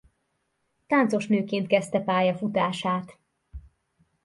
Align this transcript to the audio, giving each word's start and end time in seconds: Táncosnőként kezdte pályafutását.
Táncosnőként 0.87 1.67
kezdte 1.67 1.99
pályafutását. 2.03 3.17